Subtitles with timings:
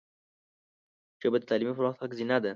[1.21, 2.49] ژبه د تعلیمي پرمختګ زینه ده